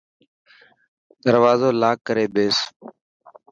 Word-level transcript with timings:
دروازو 1.23 1.69
لاڪ 1.81 1.97
ڪري 2.07 2.25
ٻيس. 2.33 2.57